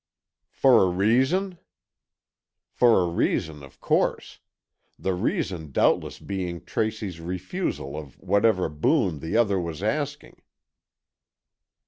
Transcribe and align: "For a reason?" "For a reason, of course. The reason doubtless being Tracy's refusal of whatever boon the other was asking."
"For 0.49 0.81
a 0.83 0.89
reason?" 0.89 1.59
"For 2.71 3.01
a 3.03 3.07
reason, 3.07 3.61
of 3.61 3.79
course. 3.79 4.39
The 4.97 5.13
reason 5.13 5.71
doubtless 5.71 6.17
being 6.17 6.65
Tracy's 6.65 7.19
refusal 7.19 7.95
of 7.95 8.19
whatever 8.19 8.67
boon 8.67 9.19
the 9.19 9.37
other 9.37 9.59
was 9.59 9.83
asking." 9.83 10.41